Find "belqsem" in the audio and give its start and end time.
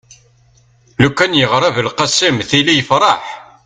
1.75-2.37